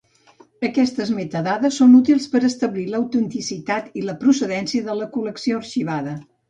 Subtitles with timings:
[0.69, 6.23] Aquestes metadades són útils per establir l'autenticitat i la procedència de la col·lecció arxivada.